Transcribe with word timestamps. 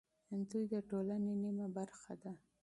دوی 0.49 0.63
د 0.73 0.75
ټولنې 0.89 1.33
نیمه 1.43 1.67
برخه 1.77 2.13
ده. 2.21 2.31